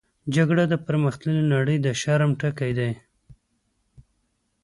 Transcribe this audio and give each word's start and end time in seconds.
جګړه 0.35 0.63
د 0.69 0.73
پرمختللې 0.85 1.43
نړۍ 1.53 1.77
د 1.85 1.87
شرم 2.01 2.31
ټکی 2.41 2.71
دی 2.79 2.91